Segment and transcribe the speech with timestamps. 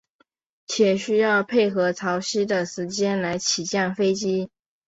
[0.65, 4.49] 且需要配合潮汐的时间来起降飞机。